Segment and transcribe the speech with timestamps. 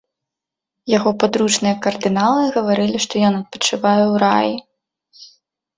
[0.97, 4.53] Яго падручныя кардыналы гаварылі, што ён адпачывае ў раі.